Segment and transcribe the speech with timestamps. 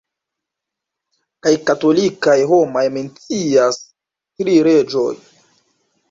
[1.47, 3.77] Kaj katolikaj homaj mencias
[4.41, 5.11] "tri reĝoj".